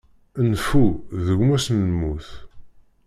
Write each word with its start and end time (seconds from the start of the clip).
Nnfu, 0.47 0.85
d 1.25 1.27
gma-s 1.37 1.65
n 1.71 1.77
lmut. 1.89 2.27